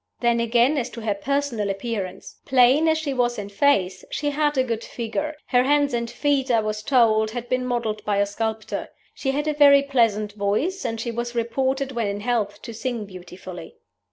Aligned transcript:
Then, 0.21 0.39
again, 0.39 0.79
as 0.79 0.89
to 0.89 1.01
her 1.01 1.13
personal 1.13 1.69
appearance. 1.69 2.37
Plain 2.47 2.87
as 2.87 2.97
she 2.97 3.13
was 3.13 3.37
in 3.37 3.49
face, 3.49 4.03
she 4.09 4.31
had 4.31 4.57
a 4.57 4.63
good 4.63 4.83
figure; 4.83 5.35
her 5.45 5.63
hands 5.63 5.93
and 5.93 6.09
feet, 6.09 6.49
I 6.49 6.59
was 6.59 6.81
told, 6.81 7.29
had 7.29 7.47
been 7.47 7.67
modeled 7.67 8.03
by 8.03 8.17
a 8.17 8.25
sculptor. 8.25 8.89
She 9.13 9.29
had 9.29 9.47
a 9.47 9.53
very 9.53 9.83
pleasant 9.83 10.31
voice, 10.33 10.85
and 10.85 10.99
she 10.99 11.11
was 11.11 11.35
reported 11.35 11.91
when 11.91 12.07
in 12.07 12.21
health 12.21 12.63
to 12.63 12.73
sing 12.73 13.05
beautifully. 13.05 13.75